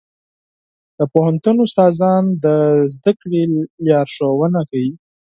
[0.97, 2.45] د پوهنتون استادان د
[2.93, 3.41] زده کړې
[3.87, 4.91] لارښوونه کوي.